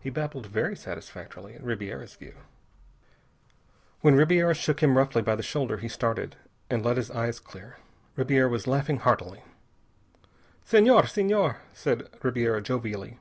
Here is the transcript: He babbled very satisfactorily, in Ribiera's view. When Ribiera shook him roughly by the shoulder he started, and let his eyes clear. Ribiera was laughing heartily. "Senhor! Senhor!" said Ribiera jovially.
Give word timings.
He 0.00 0.10
babbled 0.10 0.46
very 0.46 0.74
satisfactorily, 0.74 1.54
in 1.54 1.62
Ribiera's 1.64 2.16
view. 2.16 2.34
When 4.00 4.16
Ribiera 4.16 4.52
shook 4.52 4.82
him 4.82 4.98
roughly 4.98 5.22
by 5.22 5.36
the 5.36 5.44
shoulder 5.44 5.76
he 5.76 5.86
started, 5.88 6.34
and 6.68 6.84
let 6.84 6.96
his 6.96 7.08
eyes 7.12 7.38
clear. 7.38 7.76
Ribiera 8.16 8.48
was 8.48 8.66
laughing 8.66 8.96
heartily. 8.96 9.44
"Senhor! 10.64 11.06
Senhor!" 11.06 11.58
said 11.72 12.08
Ribiera 12.20 12.60
jovially. 12.60 13.20